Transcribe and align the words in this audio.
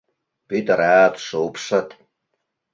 Пӱтырат, 0.47 1.13
шупшыт. 1.25 1.89